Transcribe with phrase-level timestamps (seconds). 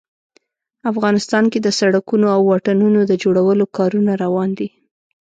[0.91, 4.69] افغانستان کې د سړکونو او واټونو د جوړولو کارونه روان دي